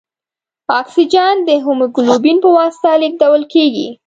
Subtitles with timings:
[0.81, 3.87] اکسیجن د هیموګلوبین په واسطه لېږدوال کېږي.